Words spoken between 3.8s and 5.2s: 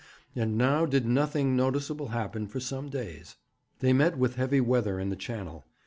They met with heavy weather in the